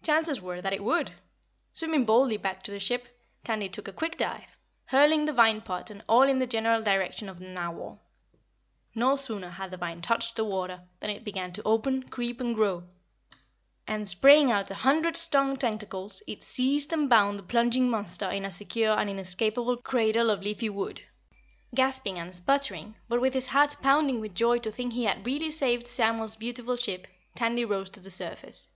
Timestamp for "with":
23.20-23.34, 24.20-24.34